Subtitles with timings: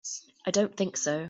[0.47, 1.19] I don't think so.